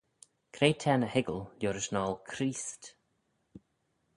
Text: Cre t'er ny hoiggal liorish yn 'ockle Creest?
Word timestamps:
Cre 0.55 0.67
t'er 0.79 0.97
ny 0.99 1.09
hoiggal 1.13 1.41
liorish 1.59 1.91
yn 1.91 1.97
'ockle 2.01 2.25
Creest? 2.31 2.83